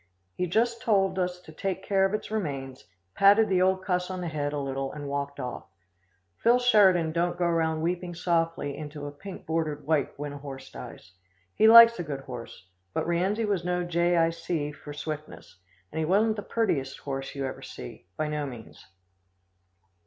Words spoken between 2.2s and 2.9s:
remains,